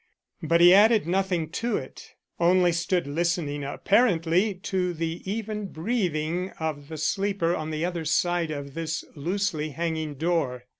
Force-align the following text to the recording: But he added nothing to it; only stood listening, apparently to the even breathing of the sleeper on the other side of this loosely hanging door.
But 0.41 0.61
he 0.61 0.73
added 0.73 1.05
nothing 1.05 1.49
to 1.51 1.77
it; 1.77 2.15
only 2.39 2.71
stood 2.71 3.05
listening, 3.05 3.63
apparently 3.63 4.55
to 4.55 4.95
the 4.95 5.21
even 5.31 5.67
breathing 5.67 6.49
of 6.59 6.87
the 6.87 6.97
sleeper 6.97 7.55
on 7.55 7.69
the 7.69 7.85
other 7.85 8.05
side 8.05 8.49
of 8.49 8.73
this 8.73 9.05
loosely 9.15 9.69
hanging 9.69 10.15
door. 10.15 10.63